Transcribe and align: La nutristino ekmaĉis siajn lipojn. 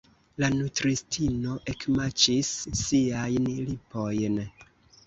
La 0.43 0.47
nutristino 0.53 1.59
ekmaĉis 1.75 2.51
siajn 2.83 3.53
lipojn. 3.71 4.43